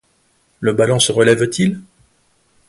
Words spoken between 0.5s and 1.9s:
Le ballon se relève-t-il?